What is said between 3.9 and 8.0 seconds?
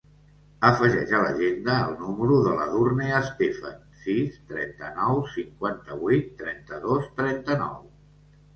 sis, trenta-nou, cinquanta-vuit, trenta-dos, trenta-nou.